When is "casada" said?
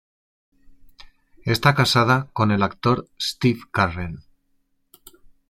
1.75-2.31